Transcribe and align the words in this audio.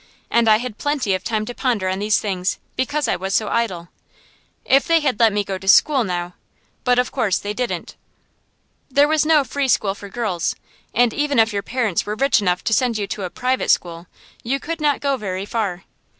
And 0.31 0.49
I 0.49 0.57
had 0.57 0.79
plenty 0.79 1.13
of 1.13 1.23
time 1.23 1.45
to 1.45 1.53
ponder 1.53 1.87
on 1.87 1.99
these 1.99 2.17
things, 2.17 2.57
because 2.75 3.07
I 3.07 3.15
was 3.15 3.35
so 3.35 3.49
idle. 3.49 3.89
If 4.65 4.87
they 4.87 4.99
had 5.01 5.19
let 5.19 5.31
me 5.31 5.43
go 5.43 5.59
to 5.59 5.67
school, 5.67 6.03
now 6.03 6.33
But 6.83 6.97
of 6.97 7.11
course 7.11 7.37
they 7.37 7.53
didn't. 7.53 7.95
There 8.89 9.07
was 9.07 9.27
no 9.27 9.43
free 9.43 9.67
school 9.67 9.93
for 9.93 10.09
girls, 10.09 10.55
and 10.91 11.13
even 11.13 11.37
if 11.37 11.53
your 11.53 11.61
parents 11.61 12.03
were 12.03 12.15
rich 12.15 12.41
enough 12.41 12.63
to 12.63 12.73
send 12.73 12.97
you 12.97 13.05
to 13.09 13.25
a 13.25 13.29
private 13.29 13.69
school, 13.69 14.07
you 14.41 14.59
could 14.59 14.81
not 14.81 15.01
go 15.01 15.17
very 15.17 15.45
far. 15.45 15.83